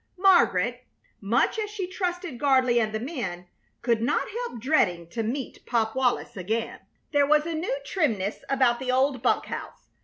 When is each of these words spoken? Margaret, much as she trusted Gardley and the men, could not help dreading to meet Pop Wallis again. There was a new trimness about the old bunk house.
Margaret, 0.17 0.85
much 1.21 1.59
as 1.59 1.69
she 1.69 1.85
trusted 1.85 2.39
Gardley 2.39 2.79
and 2.79 2.91
the 2.91 2.99
men, 2.99 3.45
could 3.83 4.01
not 4.01 4.27
help 4.29 4.59
dreading 4.59 5.07
to 5.09 5.21
meet 5.21 5.63
Pop 5.67 5.95
Wallis 5.95 6.35
again. 6.35 6.79
There 7.11 7.27
was 7.27 7.45
a 7.45 7.53
new 7.53 7.77
trimness 7.85 8.39
about 8.49 8.79
the 8.79 8.91
old 8.91 9.21
bunk 9.21 9.45
house. 9.45 9.91